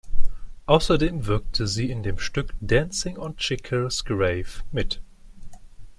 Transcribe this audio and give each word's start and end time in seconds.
Außerdem 0.65 1.27
wirkte 1.27 1.67
sie 1.67 1.91
in 1.91 2.01
dem 2.01 2.17
Stück 2.17 2.55
"Dancing 2.59 3.19
On 3.19 3.37
Checkers’ 3.37 4.03
Grave" 4.03 4.63
mit. 4.71 4.99